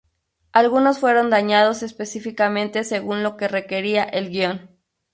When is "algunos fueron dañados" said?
0.51-1.83